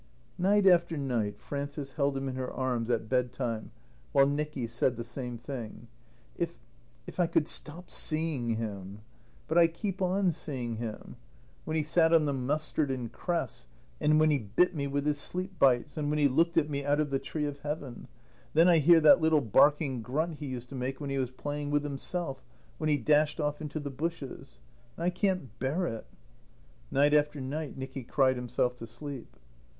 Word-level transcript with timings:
Night 0.39 0.65
after 0.65 0.97
night 0.97 1.39
Frances 1.39 1.93
held 1.93 2.17
him 2.17 2.27
in 2.27 2.33
her 2.33 2.51
arms 2.51 2.89
at 2.89 3.07
bed 3.07 3.31
time 3.31 3.69
while 4.13 4.25
Nicky 4.25 4.65
said 4.65 4.97
the 4.97 5.03
same 5.03 5.37
thing. 5.37 5.89
"If 6.35 6.55
if 7.05 7.19
I 7.19 7.27
could 7.27 7.47
stop 7.47 7.91
seeing 7.91 8.55
him. 8.55 9.01
But 9.47 9.59
I 9.59 9.67
keep 9.67 10.01
on 10.01 10.31
seeing 10.31 10.77
him. 10.77 11.17
When 11.65 11.77
he 11.77 11.83
sat 11.83 12.15
on 12.15 12.25
the 12.25 12.33
mustard 12.33 12.89
and 12.89 13.11
cress. 13.11 13.67
And 13.99 14.19
when 14.19 14.31
he 14.31 14.39
bit 14.39 14.73
me 14.73 14.87
with 14.87 15.05
his 15.05 15.19
sleep 15.19 15.59
bites. 15.59 15.95
And 15.97 16.09
when 16.09 16.17
he 16.17 16.27
looked 16.27 16.57
at 16.57 16.67
me 16.67 16.83
out 16.83 16.99
of 16.99 17.11
the 17.11 17.19
tree 17.19 17.45
of 17.45 17.59
Heaven. 17.59 18.07
Then 18.55 18.67
I 18.67 18.79
hear 18.79 18.99
that 19.01 19.21
little 19.21 19.39
barking 19.39 20.01
grunt 20.01 20.39
he 20.39 20.47
used 20.47 20.69
to 20.69 20.75
make 20.75 20.99
when 20.99 21.11
he 21.11 21.19
was 21.19 21.29
playing 21.29 21.69
with 21.69 21.83
himself 21.83 22.41
when 22.79 22.89
he 22.89 22.97
dashed 22.97 23.39
off 23.39 23.61
into 23.61 23.79
the 23.79 23.91
bushes. 23.91 24.57
"And 24.97 25.03
I 25.03 25.11
can't 25.11 25.59
bear 25.59 25.85
it." 25.85 26.07
Night 26.89 27.13
after 27.13 27.39
night 27.39 27.77
Nicky 27.77 28.03
cried 28.03 28.35
himself 28.35 28.75
to 28.77 28.87
sleep. 28.87 29.37